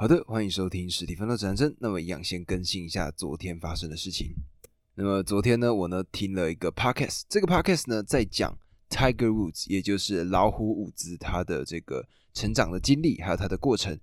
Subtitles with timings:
[0.00, 1.76] 好的，欢迎收听史蒂芬的战争。
[1.78, 4.34] 那么一样先更新一下昨天发生的事情。
[4.94, 8.58] 那么昨天呢，我呢听了一个 podcast，这个 podcast 呢在讲
[8.88, 14.00] Tiger Woods，也就是老虎伍兹他的这个成长的经历，还有他的过程。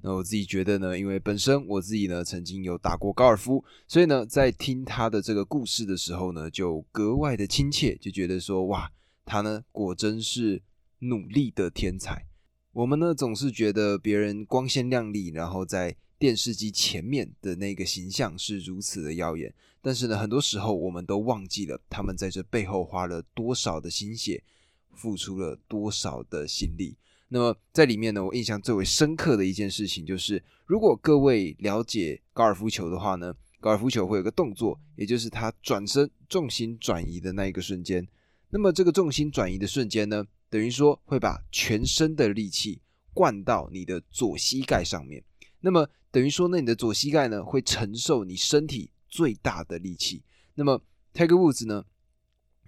[0.00, 8.90] 那我自己觉得呢，因为本身我自己呢曾经有打过高尔夫，所以呢在听他的这个故事的时候呢，就格外的亲切，就觉得说哇，
[9.26, 10.62] 他呢果真是
[11.00, 12.24] 努力的天才。
[12.74, 24.42] 我们呢总是觉得别人光鲜亮丽，然后在电视机前面的那个形象是如此的耀眼，但是呢，很多时候我们都忘记了他们在这背后花了多少的心血，
[24.92, 26.96] 付出了多少的心力。
[27.28, 38.04] 那么在里面呢，我印象最为深刻的一件事情就是，如果各位了解高尔夫球的话呢，高尔夫球会有个动作，也就是他转身重心转移的那一个瞬间。
[38.50, 40.26] 那么这个重心转移的瞬间呢？
[40.54, 42.80] 等于说会把全身的力气
[43.12, 45.20] 灌到你的左膝盖上面，
[45.58, 50.22] 那么等于说呢，你的左膝盖呢会承受你身体最大的力气。
[50.54, 50.80] 那么
[51.12, 51.84] Tiger Woods 呢，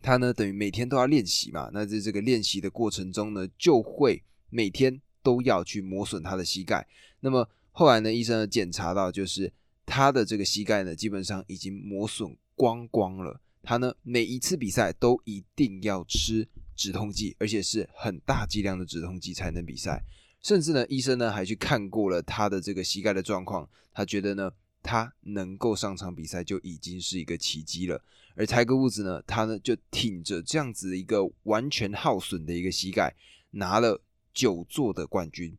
[0.03, 6.89] 他呢等于每天都要练习嘛，那在这个练习的过程中呢，就会每天都要去磨损他的膝盖。
[7.21, 9.53] 那么后来呢，医生检查到，就是
[9.84, 13.41] 他的这个膝盖呢，基本上已经磨损光光了。
[13.62, 16.48] 他呢每一次比赛都一定要吃。
[16.77, 20.05] 止痛剂，而且是很大剂量的止痛剂才能比赛。
[20.42, 28.00] 甚至呢，医生呢还去看过了他的这个膝盖的状况，他觉得呢，他能够上场比赛就已经是一个奇迹了。
[28.36, 33.16] 而泰格伍兹呢，他呢就挺着这样子一个完全耗损的一个膝盖，
[33.52, 34.00] 拿了
[34.34, 35.56] 九座的冠军。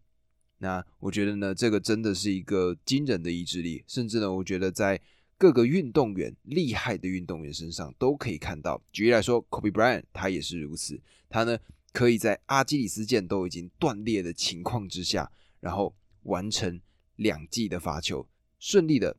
[0.59, 3.83] 那我觉得呢，这个真的是一个惊人的意志力。
[3.88, 5.01] 甚至呢，我觉得在
[5.38, 8.81] 各个运动员厉害的运动员身上都可以看到。
[8.91, 10.99] 举例来说，Kobe Bryant 他也是如此。
[11.29, 11.57] 他呢
[11.94, 16.81] 可以在阿基里斯腱都已经断裂的情况之下，然后完成
[17.16, 19.16] 两记的罚球，顺利的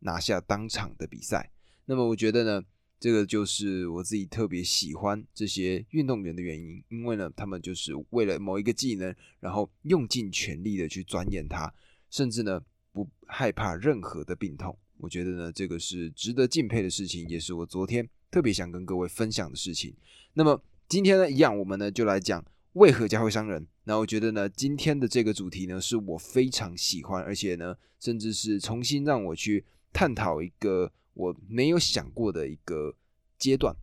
[0.00, 1.50] 拿下当场的比赛。
[1.84, 2.66] 那么我觉得呢，
[2.98, 11.72] 这个就是我自己特别喜欢这些运动员的原因，因为呢，他们就是为了某一个技能，然后用尽全力的去钻研它，
[12.10, 12.60] 甚至呢
[12.92, 14.76] 不害怕任何的病痛。
[15.02, 19.92] 我觉得呢，这个是值得敬佩的事情，也是我昨天特别想跟各位分享的事情。
[20.34, 23.66] 那么今天呢，一样，我们呢就来讲为何家会伤人。
[23.82, 32.94] 那我觉得呢，今天的这个主题呢，是我非常喜欢，而且呢，甚至是重新让我去探讨一个我没有想过的一个
[33.36, 33.74] 阶段。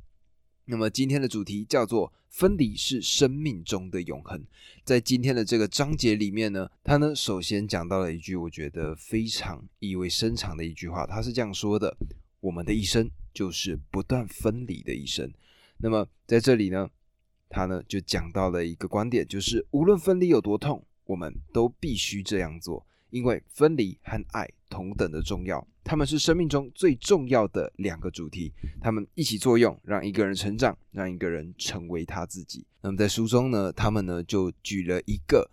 [0.72, 4.46] 那么今天的主题叫做“分离是生命中的永恒”。
[4.85, 11.97] 在今天的这个章节里面呢，他呢首先讲到了一句我觉得非常意味深长的一句话，他是这样说的
[12.40, 15.34] ：“我们的一生就是不断分离的一生。”
[15.81, 16.88] 那么在这里呢，
[17.50, 22.86] 他呢就讲到了一个观点，就是无论分离有多痛，我们都必须这样做。
[23.09, 32.66] 因为分离和爱同等的重要，他们是生命中最重要的两个主题，他们一起作用，让一个人成长，让一个人成为他自己。
[32.81, 35.50] 那么在书中呢，他们呢就举了一个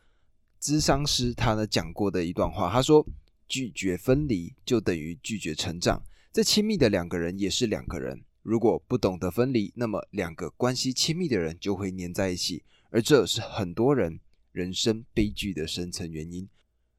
[0.61, 3.07] 咨商师他呢讲过的一段话，他说：
[3.49, 6.03] 拒绝分离就等于拒绝成长。
[6.31, 14.21] 再亲密的两个人也是两个人，如果不懂得分离，那么两个关系亲密的人就会黏在一起，而这是很多人
[14.53, 16.47] 人生悲剧的深层原因。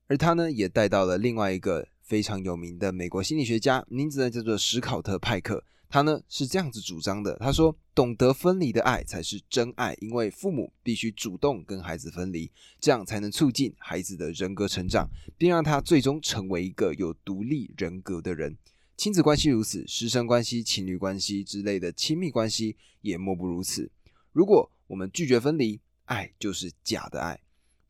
[0.07, 5.63] 而他呢，也带到了另外一个非常有名的美国心理学家，名字呢叫做史考特·派克。
[5.89, 18.57] 他呢是这样子主张的：他说，懂得分离的爱才是真爱，因为父母必须主动跟孩子分离，这样才能促进孩子的人格成长，并让他最终成为一个有独立人格的人。
[18.97, 23.89] 亲子关系如此，师生关系、情侣关系之类的亲密关系也莫不如此。
[24.33, 27.39] 如果我们拒绝分离，爱就是假的爱。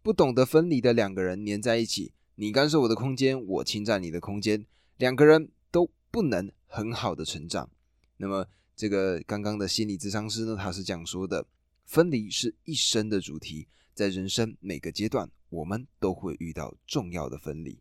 [0.08, 7.70] 不懂得分离的两个人黏在一起，你干涉我的空间，我侵占你的空间，两个人都不能很好的成长。
[8.16, 11.46] 那么，这个刚刚的心理咨商师呢，他是这样说的：
[11.84, 17.78] 分离是一生的主题，在人生每个阶段，我们都会遇到重要的分离。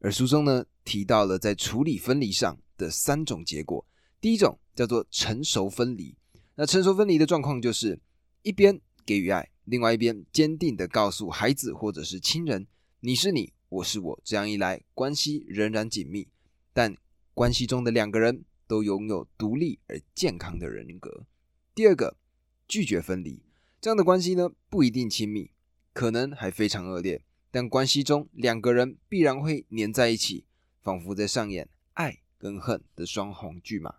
[0.00, 3.84] 而书中呢，提到了在处理分离上的三种结果。
[4.18, 6.16] 第一种叫做成熟分离，
[6.54, 8.00] 那成熟分离的状况就是
[8.40, 9.50] 一边给予爱。
[9.66, 12.68] 另外一边，坚定地告诉孩子或者是亲人
[13.00, 16.28] ：“你是你，我是我。”这样一来，关系仍然紧密，
[16.72, 16.96] 但
[17.34, 21.26] 关系中的两个人都拥有独立而健康的人格。
[21.74, 22.16] 第二个，
[22.68, 23.42] 拒绝分离，
[23.80, 25.50] 这样的关系呢，不一定亲密，
[25.92, 30.44] 可能还非常恶劣，但关系中两个人必然会黏在一起，
[30.80, 33.96] 仿佛在上演爱跟恨的双红剧码。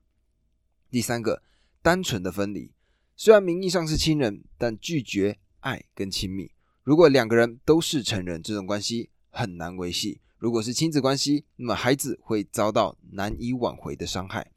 [0.89, 1.43] 第三个，
[1.81, 2.71] 单纯的分离，
[3.17, 5.37] 虽然名义上是亲人，但拒绝。
[5.67, 6.49] 爱跟亲密，
[6.81, 10.21] 如果两个人都是成人，这种关系很难维系。
[10.37, 14.49] 如果是亲子关系，那么孩子会遭到难以挽回的伤害。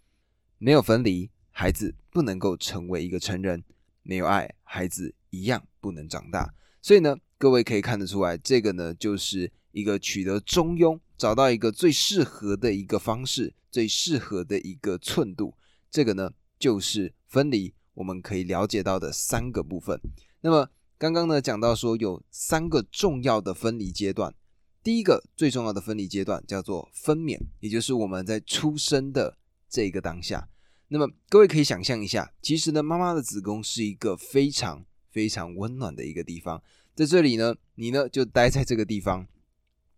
[0.59, 3.61] 没有分离，孩子不能够成为一个成人；
[4.05, 6.55] 没有爱，孩子一样不能长大。
[6.81, 15.57] 所以呢，各位可以看得出来，这个呢就是一个取得中庸，找到一个最适合的一个方式，最适合的一个寸度。
[15.91, 19.99] 这个呢就是分离，我们可以了解到的三个部分。
[20.43, 20.71] 那么
[21.01, 24.35] 刚刚呢讲到说有三个重要的分离阶段，
[24.83, 30.51] 第一个最重要的分离阶段叫做分娩，也就是我们在出生的这个当下。
[30.89, 36.63] 那么各位可以想象一下，其实呢，妈妈的子宫是一个非常非常温暖的一个地方，
[36.95, 39.27] 在这里呢，你呢就待在这个地方，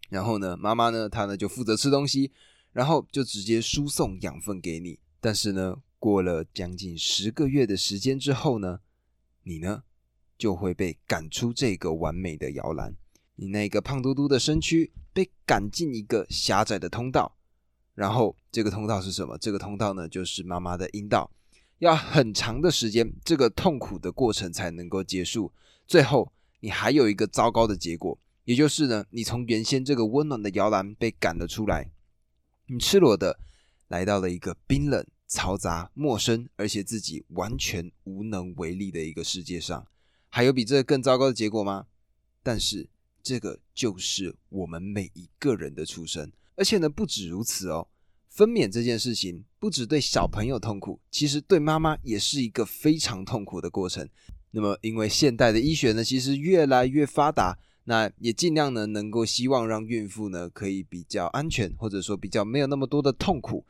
[0.09, 2.31] 然后呢，妈妈呢她呢就负责吃东西，
[2.71, 5.01] 然后就直接输送养分给你。
[5.21, 8.79] 但是呢，过了将近十个月的时间之后呢，
[9.43, 9.83] 你呢
[10.43, 12.93] 就会被赶出这个完美的摇篮，
[13.37, 17.37] 你那个胖嘟嘟的身躯被赶进一个狭窄的通道。
[17.95, 19.39] 然后这个通道是什么？
[19.39, 21.31] 这个通道呢，就是妈妈的阴道，
[21.79, 25.53] 要很长的时间，这个痛苦的过程才能够结束。
[25.87, 31.93] 最后，你还有一个糟糕的结果，也就是呢，你从原先这个温暖的摇篮被赶了出来，
[32.67, 33.39] 你赤裸的
[33.87, 39.87] 来到了一个冰冷、嘈杂、陌生，而且自己完全无能为力的一个世界上。
[40.35, 41.85] 还有比这个更糟糕的结果吗？
[42.43, 42.89] 但是
[43.23, 46.33] 这个就是我们每一个人的出生。
[46.57, 47.87] 而且呢，不止如此哦，
[48.31, 54.09] 分娩这件事情不止对小朋友痛苦，其实对妈妈也是一个非常痛苦的过程。
[54.53, 63.67] 那么，因为现代的医学呢，其实越来越发达，那也尽量呢，能够希望让孕妇呢可以比较安全，或者说比较没有那么多的痛苦。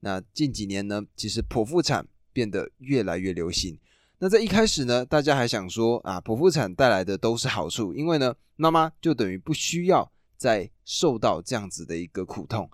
[0.00, 3.78] 那近几年呢，其实剖腹产变得越来越流行。
[4.22, 10.12] 那在一开始呢，大家还想说啊，剖腹产带来的都是好处，因为呢，妈妈就等于不需要。
[10.36, 12.68] 再受到这样子的一个苦痛，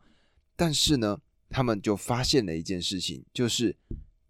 [0.57, 3.77] 但是呢，他们就发现了一件事情，就是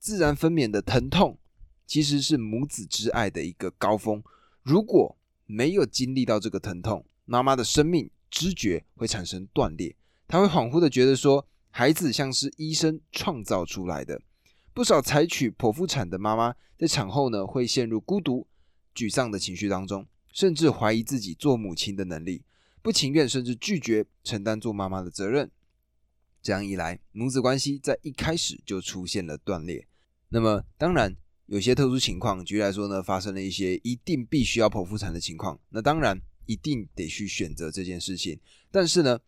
[0.01, 1.39] 自然分娩的疼痛
[1.87, 4.21] 其实是母子之爱的一个高峰。
[4.65, 5.17] 如果
[5.47, 9.95] 没有经历到这个疼痛，妈妈的生命知觉会产生断裂，
[10.27, 14.21] 她会恍惚的觉得说，孩子像是医生创造出来的。
[14.79, 18.47] 不少采取剖腹产的妈妈在产后呢，会陷入孤独、
[18.95, 22.45] 沮丧的情绪当中，甚至怀疑自己做母亲的能力。
[22.81, 25.51] 不情愿，甚至拒绝承担做妈妈的责任。
[26.41, 29.85] 这样一来，母子关系在一开始就出现了断裂。
[30.29, 31.17] 那么，当然
[31.47, 36.17] 有些特殊情况，举例来说呢，发生了一些一定必须要剖腹产的情况，那当然
[36.47, 38.39] 一定得去选择这件事情。
[38.71, 39.19] 但是呢，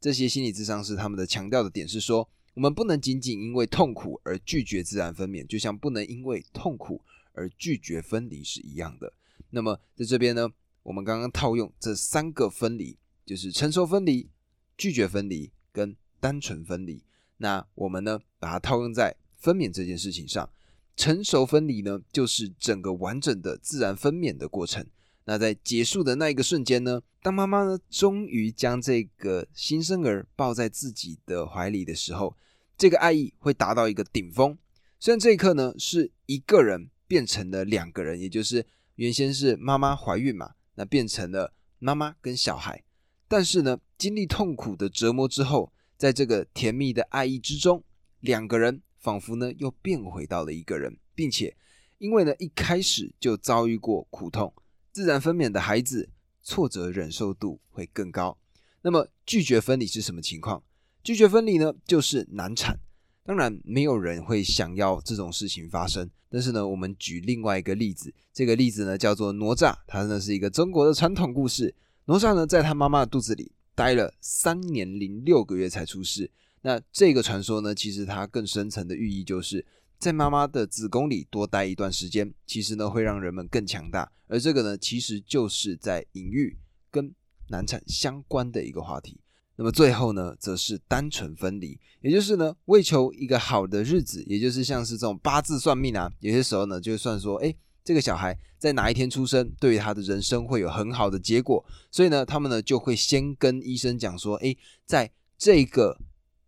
[0.00, 7.02] 这些心理智商是他们的强调的点是说，我们不能仅仅因为痛苦而拒绝自然分娩，就像不能因为痛苦
[7.32, 9.12] 而拒绝分离是一样的。
[9.50, 10.48] 那么，在这边呢，
[10.82, 12.96] 我们刚刚套用这三个分离。
[13.26, 14.28] 就是成熟分离、
[14.76, 17.02] 拒绝分离跟单纯分离。
[17.38, 20.50] 那我们呢，把它套用在分娩这件事情上。
[20.94, 24.86] 成熟分离呢，就是整个完整的自然分娩的过程。
[25.24, 32.36] 那在结束的那一个瞬间呢，当妈妈呢终于将这个新生儿抱在自己的怀里的时候，
[32.76, 34.58] 这个爱意会达到一个顶峰。
[34.98, 38.66] 虽然这一刻呢是一个人变成了两个人，也就是
[38.96, 42.82] 原先是妈妈怀孕嘛，那变成了妈妈跟小孩。
[43.28, 47.84] 但是呢，经历痛苦的折磨之后，在这个甜蜜的爱意之中，
[48.20, 51.56] 两个人仿佛呢又变回到了一个人，并且
[51.98, 54.54] 因为呢一开始就遭遇过苦痛，
[54.92, 56.10] 自然分娩的孩子
[56.42, 58.38] 挫折忍受度会更高。
[58.82, 60.62] 那么拒绝分离是什么情况？
[61.04, 62.80] 拒绝分离呢，就是难产。
[63.24, 66.10] 当然，没有人会想要这种事情发生。
[66.30, 71.74] 但是呢，我们举另外一个例子，这个例子呢叫做哪吒，它呢是一个中国的传统故事。
[72.06, 76.30] 哪吒呢，在他妈妈的肚子里待了三年零六个月才出世。
[76.62, 79.64] 那这个传说呢，其实它更深层的寓意就是，
[79.98, 84.10] 在妈妈的子宫里多待一段时间，其实呢会让人们更强大。
[84.26, 86.56] 而这个呢，其实就是在隐喻
[86.90, 87.14] 跟
[87.48, 89.20] 难产相关的一个话题。
[89.56, 97.54] 那么最后呢，则是单纯分离，也就是呢，为求一个好的日子，也就是像是这种八字算命啊，有些时候呢，就算说，哎。
[97.86, 104.56] 这个小孩在哪一天出生，对于他的人生会有很好的结果，所以呢，他们呢就会先跟医生讲说：“诶，
[104.86, 105.94] 在这个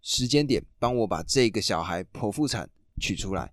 [0.01, 3.53] 时间点，帮我把这个小孩剖腹产取出来。”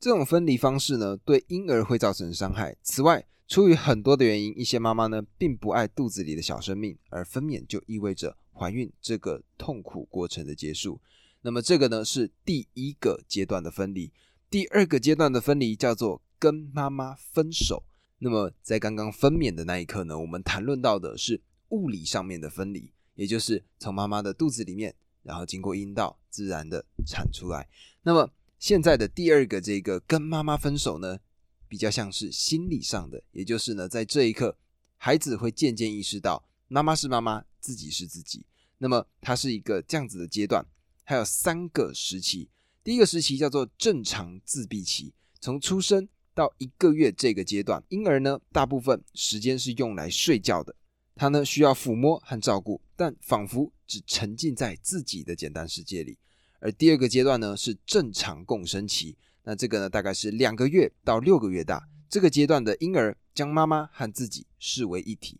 [0.00, 2.76] 这种分离方式呢，对婴儿会造成伤害。
[2.82, 11.00] 此外，出于很多的原因，一些妈妈呢并不爱肚子里的小生命，而分娩就意味着怀孕这个痛苦过程的结束。
[11.40, 14.12] 那么，这个呢是第一个阶段的分离。
[14.50, 16.20] 第二个阶段的分离叫做。
[16.40, 17.84] 跟妈妈分手。
[18.20, 21.38] 那么，在刚刚分娩的那一刻呢，我们谈论到的是
[21.68, 27.68] 物理上面的分离，也就是从妈妈的肚子里面，然后经过阴道自然的产出来。
[28.04, 31.18] 那么现在的第二个这个跟妈妈分手呢，
[31.68, 34.56] 比较像是心理上的，也就是呢，在这一刻，
[34.96, 38.44] 孩子会渐渐意识到妈妈是妈妈，自己是自己。
[38.78, 40.64] 那么它是一个这样子的阶段，
[41.04, 42.48] 还有三个时期。
[42.82, 50.74] 第一个时期叫做正常自闭期，从出生到一个月这个阶段，婴儿呢大部分时间是用来睡觉的，
[51.14, 56.16] 他呢需要抚摸和照顾，但仿佛只沉浸在自己的简单世界里。
[56.58, 65.38] 而第二个阶段呢是正常共生期，那这个呢大概是两个月到六个月大，这个阶段的婴儿将妈妈和自己视为一体。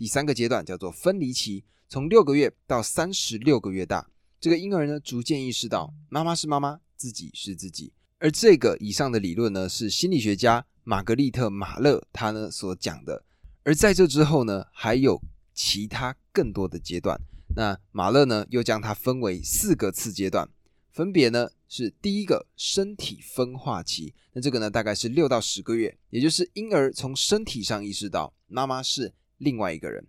[0.00, 4.08] 第三个阶段叫做分离期，从六个月到三十六个月大。
[4.40, 7.92] 这个婴儿呢，逐渐意识到妈妈是妈妈，自己是自己。
[8.16, 13.22] 而这个以上的理论呢，是心理学家玛格丽特·马勒他呢所讲的。
[13.62, 15.20] 而在这之后呢，还有
[15.52, 17.20] 其他更多的阶段。
[17.54, 20.48] 那马勒呢，又将它分为四个次阶段，
[20.90, 24.14] 分别呢是第一个身体分化期。
[24.32, 30.06] 那这个呢，大概是六到十个月，也就是婴儿从身体上意识到妈妈是另外一个人。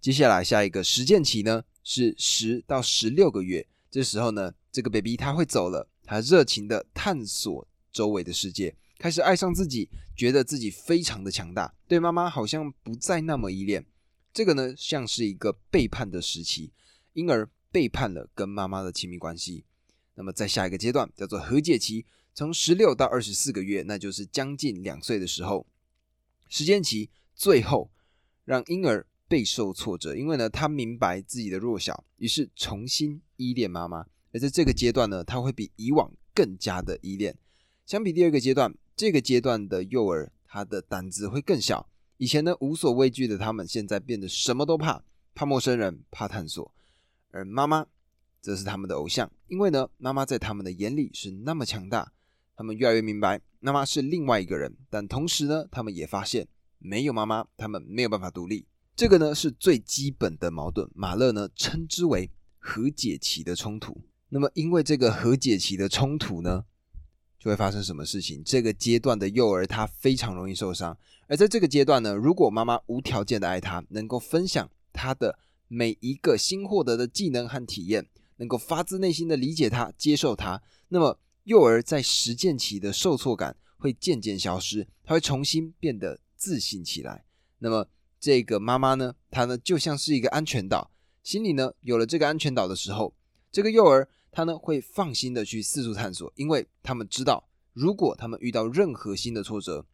[0.00, 1.64] 接下来下一个实践期呢？
[1.82, 13.84] 是十到十六个月，这时候呢，这个 baby 他会走了，他热情的探索周围的世界，开始爱上自己，觉得自己非常的强大，对妈妈好像不再那么依恋。
[14.34, 16.70] 这个呢，像是一个背叛的时期，
[17.14, 19.64] 婴儿背叛了跟妈妈的亲密关系。
[20.14, 25.66] 那么在下一个阶段叫做和解期，从十六到二十四个月，那就是将近两岁的时候，
[26.48, 27.90] 实践期最后
[28.48, 29.06] 让婴儿。
[29.30, 34.06] 备受挫折，因为呢，他明白自己的弱小，于是重新依恋妈妈。
[34.32, 37.36] 而在这个阶段呢，他会比以往更加的依恋。
[37.84, 41.90] 相比第二个阶段，这个阶段的幼儿，他的胆子会更小。
[42.16, 46.72] 以前呢，无所畏惧的他们，现在变得什么都怕，怕陌生人，怕探索。
[47.30, 47.84] 而妈妈
[48.40, 52.10] 则是他们的偶像，因为呢，妈妈在他们的眼里是那么强大。
[52.56, 56.48] 他们越来越明白，妈妈是另外一个人，但同时呢，他们也发现，
[56.78, 58.66] 没有妈妈，他们没有办法独立。
[58.96, 63.96] 这个呢是最基本的矛盾，马勒呢称之为和解期的冲突。
[64.30, 66.64] 那么因为这个和解期的冲突呢，
[67.38, 68.42] 就会发生什么事情？
[68.44, 78.06] 这个阶段的幼儿他非常容易受伤，而在这个阶段呢，如果妈妈无条件的爱他，能够分享他的每一个新获得的技能和体验，
[78.36, 87.26] 能够发自内心的理解他、接受他，那么幼儿在实践期的受挫感会渐渐消失，他会重新变得自信起来。
[87.58, 87.86] 那么。
[88.20, 90.90] 这个妈妈呢，她呢就像是一个安全岛，
[91.22, 93.14] 心里呢有了这个安全岛的时候，
[93.52, 99.86] 这个幼儿他呢会放心的去四处探索，因为他们知道，如果他们遇到任何新的挫折，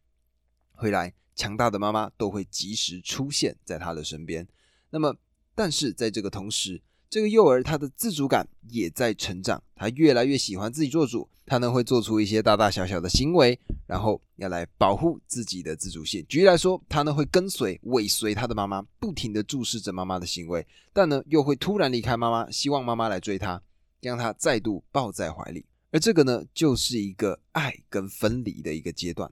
[0.71, 4.47] 回来强大的妈妈都会及时出现在他的身边。
[4.89, 5.15] 那么，
[5.53, 13.57] 但是在这个同时，这个幼儿他的自主感也在成长，他越来越喜欢自己做主，他呢会做出一些大大小小的行为，
[13.87, 16.25] 然后要来保护自己的自主性。
[16.27, 23.61] 举例来说，他呢会跟随、尾随他的妈妈，不停的注视着妈妈的行为，但呢又会突然离开妈妈，希望妈妈来追他，
[24.01, 25.65] 将他再度抱在怀里。
[25.91, 29.31] 而这个呢，就是一个爱跟分离的一个阶段。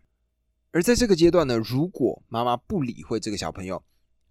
[0.71, 3.83] 而在这个阶段呢，如果妈妈不理会这个小朋友，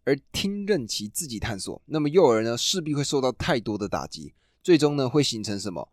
[0.04, 5.88] 而听任其自己探索，那么幼儿呢势必会受到太多的打击，最终呢会形成什么？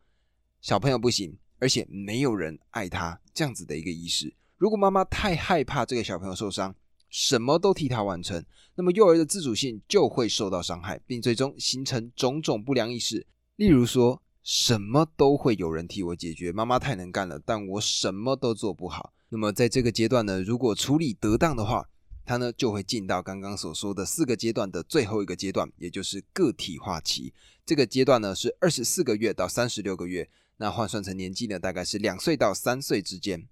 [0.61, 4.33] 小朋友不行，而且没有人爱他这样子的一个意识。
[4.57, 6.75] 如果妈妈太害怕这个小朋友受伤，
[7.09, 8.43] 什么都替他完成，
[8.75, 13.25] 那么幼儿的自主性就会受到伤害，并最终形成种种不良意识。
[13.55, 19.13] 例如说，什么都会有人替我解决，妈妈太能干了，但我什么都做不好。
[19.29, 21.87] 那么在这个阶段呢，如果处理得当的话，
[22.29, 27.33] 它呢就会进到刚刚所说的四个阶段的最后一个阶段，也就是个体化期。
[27.65, 33.47] 这个阶段呢是二十四个月到三十六个月，那换算成年纪呢大概是两岁到三岁之间。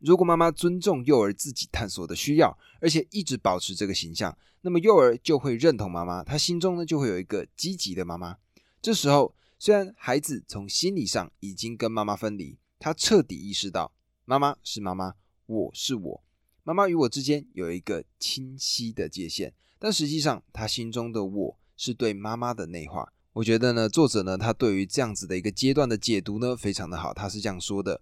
[0.00, 8.36] 如果妈妈尊重幼儿自己探索的需要，而且一直保持这个形象，那么幼儿就会认同妈妈，他心中呢就会有一个积极的妈妈。
[8.82, 13.94] 这时候，虽然孩子从心理上已经跟妈妈分离，他彻底意识到
[14.26, 15.14] 妈妈是妈妈，
[15.46, 16.24] 我是我。
[16.64, 23.12] 妈妈与我之间有一个清晰的界限，但实际上，他心中的我是对妈妈的内化。
[23.32, 27.12] 我觉得呢，作者呢，他对于这样子的一个阶段的解读呢，非常的好。
[27.12, 28.00] 他是这样说的：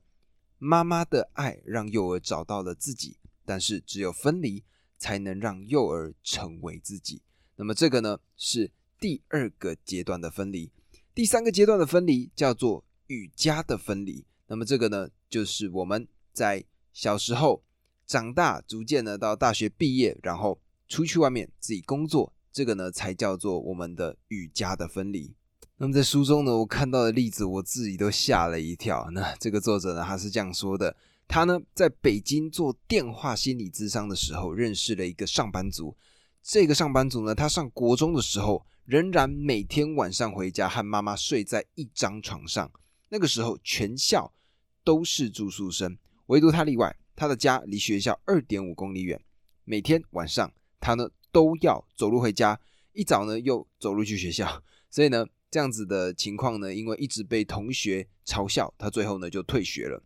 [0.58, 4.62] 妈妈的爱让幼儿找到了自己，但是只有分离
[4.98, 7.22] 才能让幼儿成为自己。
[7.56, 10.70] 那么这个呢，是第二个阶段的分离。
[11.14, 14.26] 第三个阶段的分离叫做与家的分离。
[14.48, 16.62] 那么这个呢，就是我们在
[16.92, 17.62] 小时候。
[18.10, 25.32] 长大，逐渐的到大学毕业，然后出去外面自己工作，这个呢才叫做我们的与家的分离。
[25.76, 29.08] 那么在书中呢，我看到的例子，我自己都吓了一跳。
[29.12, 30.96] 那这个作者呢，他是这样说的：
[31.28, 35.96] 他呢在北京做电话心理咨商的时候，认识了一个上班族。
[36.42, 42.68] 这个上班族呢，他上国中的时候，仍然每天晚上回家和妈妈睡在一张床上。
[43.08, 44.32] 那个时候，全校
[44.82, 46.96] 都是住宿生，唯独他例外。
[47.20, 49.20] 他的家离学校二点五公里远，
[49.64, 50.50] 每天晚上
[50.80, 52.58] 他呢都要走路回家，
[52.94, 55.26] 一早呢又走路去学校，所以呢。
[55.52, 60.00] 这样子的情况呢，因为一直被同学嘲笑，他最后呢就退学了。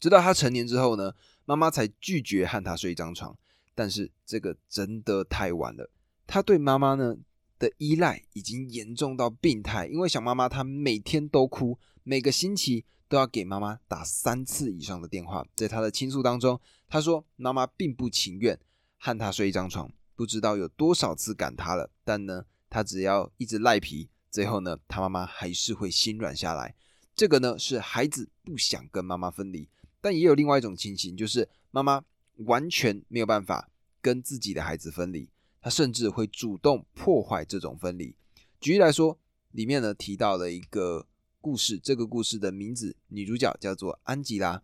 [0.00, 1.12] 直到他成年之后呢，
[1.44, 3.36] 妈妈才拒绝和他睡一张床。
[3.74, 5.90] 但是这个真的太晚了，
[6.26, 7.14] 他对妈妈呢
[7.58, 9.86] 的依赖已经严重到病态。
[9.86, 15.44] 因为想妈妈，他每天都哭，每个星期都要给妈妈打三次以上的电话。
[15.56, 18.58] 在他的倾诉当中，他说妈妈并不情愿
[18.98, 24.10] 和他睡一张床，不知道有多少次赶他了，但呢，他只要一直赖皮。
[24.30, 26.74] 最后呢，他妈妈还是会心软下来。
[27.16, 29.68] 这个呢是孩子不想跟妈妈分离，
[30.00, 32.04] 但也有另外一种情形，就是妈妈
[32.38, 33.70] 完全没有办法
[34.02, 35.30] 跟自己的孩子分离，
[35.62, 38.14] 他甚至会主动破坏这种分离。
[38.60, 39.18] 举例来说，
[39.52, 41.06] 里面呢提到了一个
[41.44, 44.62] 故事，这个故事的名字女主角叫做安吉拉。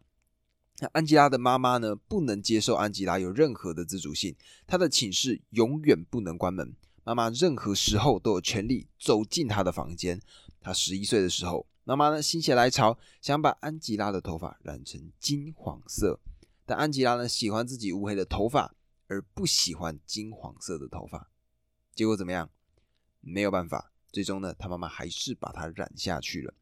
[0.79, 4.35] 那安吉拉的妈妈呢不能接受安吉拉有任何的自主性，
[4.67, 6.75] 她的寝室永远不能关门。
[7.05, 10.19] 妈妈任何时候都有权利走进她的房间。
[10.63, 16.19] 他十一岁的时候，妈妈呢心血来潮，想把安吉拉的头发染成金黄色。
[16.65, 18.75] 但安吉拉呢喜欢自己乌黑的头发，
[19.07, 21.31] 而不喜欢金黄色的头发。
[21.95, 22.49] 结果怎么样？
[23.21, 26.55] 没有办法，最终呢，他妈妈还是把它染下去了。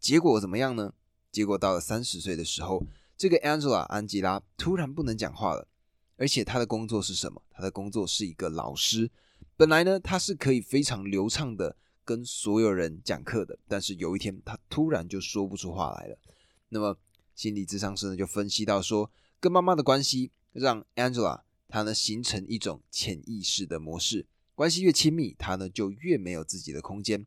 [0.00, 0.92] 结果怎么样呢？
[1.30, 2.82] 结果到了三十岁的时候，
[3.16, 5.68] 这个 Angela 安吉拉突然不能讲话了，
[6.16, 7.42] 而且她的工作是什么？
[7.50, 9.10] 她的工作是一个老师。
[9.56, 16.18] 本来呢，她是可以非常流畅的跟所有人讲课的，但是有一天她突然就说不出话来了。
[16.70, 16.96] 那么
[17.34, 27.26] 心理咨商师呢就分析到说，跟妈妈的关系让 Angela 她呢形成一种潜意识的模式，关系越亲密，她呢就越没有自己的空间，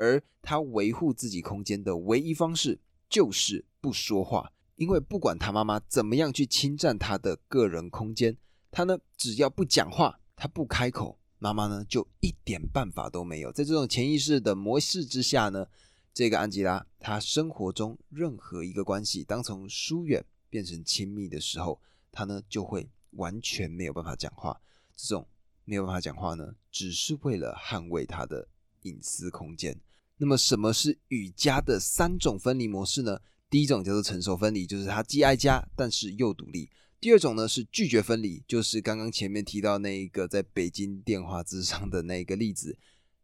[0.00, 8.34] 而他维护自己空间的唯一方式就是不说话，因为不管他妈妈怎么样去侵占他的个人空间，
[8.70, 11.18] 他呢只要不讲话，他不开口。
[11.42, 13.50] 妈妈呢，就一点办法都没有。
[13.50, 15.66] 在这种潜意识的模式之下呢，
[16.12, 21.80] 这个安吉拉，她生活中任何一个关系，当从疏远变成亲密的时候，
[22.12, 24.60] 她呢就会完全没有办法讲话。
[24.94, 25.26] 这种
[25.64, 28.48] 没有办法讲话呢，只是为了捍卫她的
[28.82, 29.80] 隐私空间。
[30.22, 33.18] 那么，什么是与家的三种分离模式呢？
[33.48, 36.68] 第一种叫做成熟分离，就是他既爱家，但是又独立。
[37.00, 42.76] 第二种呢是拒绝分离，就是刚刚前面提到那一个在北京电话之上的那个例子，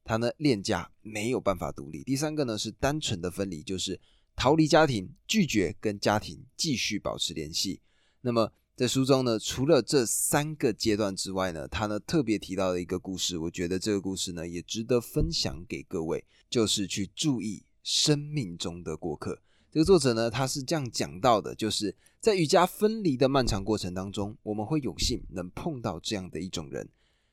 [0.05, 2.03] 他呢恋家没有办法独立。
[2.03, 4.01] 第三个呢是单纯的分离，就是
[4.35, 7.83] 逃离家庭，拒绝跟家庭继续保持联系。
[8.23, 19.41] 那么在书中呢，除了这三个阶段之外呢，他呢特别提到了一个故事，我觉得这个故事呢也值得分享给各位，就是去注意生命中的过客。
[19.73, 26.87] 这个作者呢，他是这样讲到的，就是在与家分离的漫长过程当中，我们会有幸能碰到这样的一种人。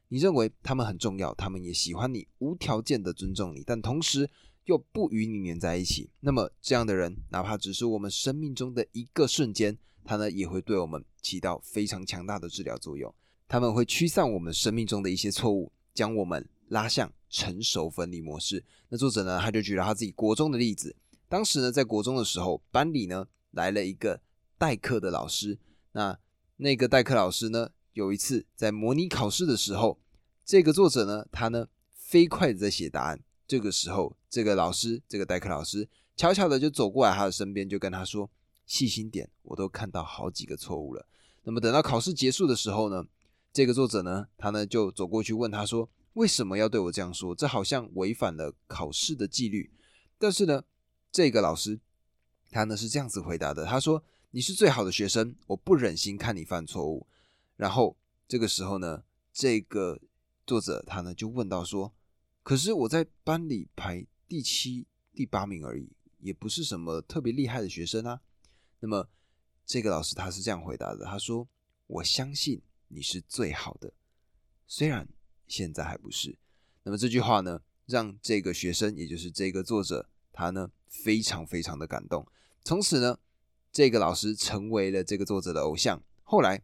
[0.08, 4.30] 你认为他们很重要，他们也喜欢你，无条件的尊重你，但同时
[4.64, 6.10] 又不与你黏在一起。
[6.22, 13.14] 那么这样的人，哪怕只是我们生命中的一个瞬间，他呢也会对我们起到非常强大的治疗作用。
[13.48, 18.64] 他们会驱散我们生命中的一些错误，将我们拉向成熟分离模式。
[18.90, 20.96] 那作者呢，他就举了他自己国中的例子。
[21.28, 24.22] 当时呢，在国中的时候，班里呢来了一个
[24.58, 25.60] 代课的老师。
[25.92, 26.18] 那
[26.58, 30.00] 那个代课老师呢，有一次在模拟考试的时候，
[30.46, 33.20] 这个作者呢，他呢飞快的在写答案。
[33.46, 38.30] 这个时候，这个老师，这个代课老师，悄悄的就走过来他的身边，就跟他说
[38.74, 41.06] ：“细心点，我都看到好几个错误了。”
[41.46, 43.06] 那么等到考试结束的时候呢，
[43.52, 47.36] 这个作者呢，他呢就走过去问他说：“为什么要对我这样说？
[47.36, 49.72] 这好像违反了考试的纪律。”
[50.18, 50.64] 但是呢。
[51.16, 51.80] 这个老师，
[52.50, 57.06] 他呢是这样子回答的：“他说你是最好的学生，我不忍心看你犯错误。”
[57.56, 57.96] 然后
[58.28, 60.02] 这个时候呢，这个
[60.48, 61.94] 作者他呢就问到说
[62.42, 65.88] ：“可是我在班里排第七、第八名而已，
[66.20, 68.20] 也不是什么特别厉害的学生啊。”
[68.84, 69.08] 那么
[69.66, 71.48] 这个老师他是这样回答的：“他说
[71.88, 73.94] 我相信你是最好的，
[74.68, 75.08] 虽然
[75.48, 76.38] 现在还不是。”
[76.84, 80.10] 那么这句话呢，让这个学生，也就是这个作者。
[80.34, 82.28] 他呢非常非常的感动，
[82.64, 83.20] 从此呢，
[83.72, 86.04] 这个老师成为了这个作者的偶像。
[86.24, 86.62] 后来，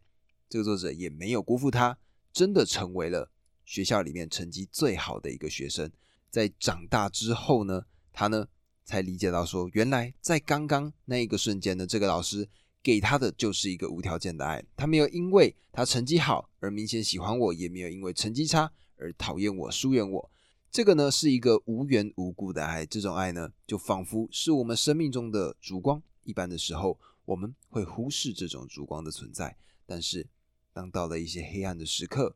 [0.48, 1.96] 这个作者也没有辜负他，
[2.32, 3.30] 真的成为了
[3.64, 5.90] 学校里面成绩最好的一个学生。
[6.28, 8.48] 在长大之后呢，他呢
[8.90, 12.48] 才理解到说，原来在刚刚那一个瞬间呢，这个老师
[12.82, 14.64] 给他的就是一个无条件的爱。
[14.74, 20.30] 他没有因为他成绩好而明显喜欢我，也没有因为成绩差而讨厌我、疏远我。
[20.72, 26.02] 这个呢是一个无缘无故的爱，这种爱呢就仿佛是我们生命中的烛光。
[26.24, 30.26] 一般的时候，我们会忽视这种烛光的存在，但是
[30.72, 32.34] 当到了一些黑暗的时刻，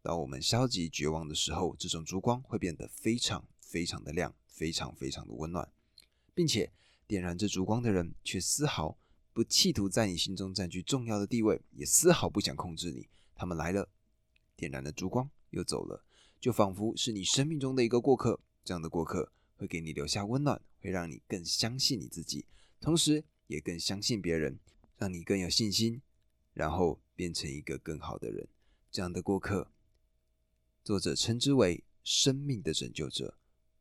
[0.00, 5.70] 当我们消极绝望的时候，这种烛光会变得非常非常的亮，非常非常的温暖，
[6.34, 6.72] 并且
[7.06, 8.96] 点燃这烛光的人却丝毫
[9.34, 13.06] 不企图在你心中占据重要的地位，也丝毫不想控制你。
[13.34, 13.90] 他们来了，
[14.56, 16.02] 点燃了烛光，又走了。
[16.40, 22.46] 就仿佛是你生命中的一个过客，这样的过客会给你留下温暖，会让你更相信你自己，
[22.80, 24.58] 同时也更相信别人，
[24.96, 26.00] 让你更有信心，
[26.54, 28.48] 然后变成一个更好的人。
[28.90, 29.70] 这样的过客，
[30.82, 33.36] 作者称之为生命的拯救者。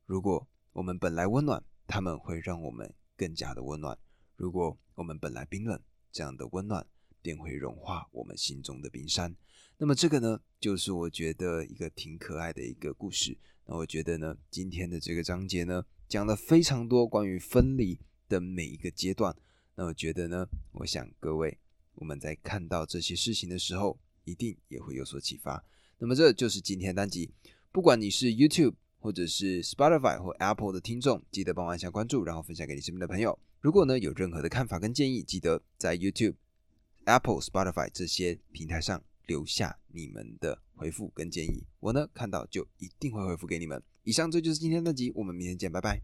[0.05, 3.97] 如果我们本来温暖，他们会让我们更加的温暖；
[4.35, 6.85] 如果我们本来冰冷，这样的温暖
[7.21, 9.33] 便会融化我们心中的冰山。
[9.77, 13.37] 那么这个呢，就是我觉得一个挺可爱的一个故事。
[13.65, 19.33] 那我觉得呢，今天的这个章节呢，讲了非常多关于分离的每一个阶段。
[19.75, 21.57] 那我觉得呢，我想各位
[21.93, 25.63] 我们在看到这些事情的时候，一定也会有所启发。
[25.99, 27.33] 那么这就是今天单集。
[27.71, 33.37] 不管你是 YouTube 或者是 Spotify 或 Apple 的听众，记得帮我按下关注，然后分享给你身边的朋友。
[33.61, 36.33] 如果呢有任何的看法跟建议，记得在 YouTube、
[37.05, 39.01] Apple、Spotify 这些平台上。
[39.27, 43.81] 留下你们的回复跟建议，我呢看到就一定会回复给你们。
[44.03, 45.99] 以上这就是今天的集，我们明天见，拜拜。